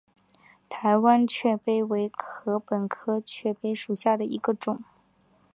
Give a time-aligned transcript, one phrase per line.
[0.67, 4.83] 台湾雀稗为禾本科雀稗属下的一个种。